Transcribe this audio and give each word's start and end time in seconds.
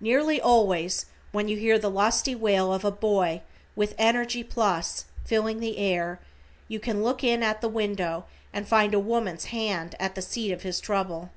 Nearly 0.00 0.40
always 0.40 1.04
when 1.30 1.46
you 1.48 1.58
hear 1.58 1.78
the 1.78 1.90
lusty 1.90 2.34
wail 2.34 2.72
of 2.72 2.86
a 2.86 2.90
boy 2.90 3.42
with 3.76 3.94
energy 3.98 4.42
plus 4.42 5.04
filling 5.26 5.60
the 5.60 5.76
air, 5.76 6.18
you 6.68 6.80
can 6.80 7.02
look 7.02 7.22
in 7.22 7.42
at 7.42 7.60
the 7.60 7.68
window 7.68 8.24
and 8.50 8.66
find 8.66 8.94
a 8.94 8.98
woman's 8.98 9.44
hand 9.52 9.94
at 10.00 10.14
the 10.14 10.22
seat 10.22 10.52
of 10.52 10.62
his 10.62 10.80
trouble. 10.80 11.28